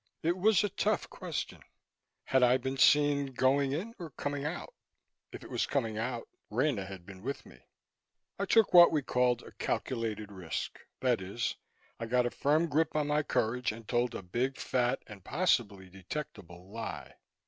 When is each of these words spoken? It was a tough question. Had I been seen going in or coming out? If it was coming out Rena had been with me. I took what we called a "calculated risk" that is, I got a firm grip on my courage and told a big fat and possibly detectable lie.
It 0.23 0.35
was 0.35 0.63
a 0.63 0.69
tough 0.69 1.07
question. 1.11 1.61
Had 2.23 2.41
I 2.41 2.57
been 2.57 2.75
seen 2.75 3.27
going 3.27 3.71
in 3.71 3.93
or 3.99 4.09
coming 4.09 4.45
out? 4.45 4.73
If 5.31 5.43
it 5.43 5.51
was 5.51 5.67
coming 5.67 5.99
out 5.99 6.27
Rena 6.49 6.83
had 6.87 7.05
been 7.05 7.21
with 7.21 7.45
me. 7.45 7.59
I 8.39 8.45
took 8.45 8.73
what 8.73 8.91
we 8.91 9.03
called 9.03 9.43
a 9.43 9.51
"calculated 9.51 10.31
risk" 10.31 10.79
that 11.01 11.21
is, 11.21 11.55
I 11.99 12.07
got 12.07 12.25
a 12.25 12.31
firm 12.31 12.65
grip 12.67 12.95
on 12.95 13.05
my 13.05 13.21
courage 13.21 13.71
and 13.71 13.87
told 13.87 14.15
a 14.15 14.23
big 14.23 14.57
fat 14.57 15.03
and 15.05 15.23
possibly 15.23 15.87
detectable 15.87 16.71
lie. 16.71 17.13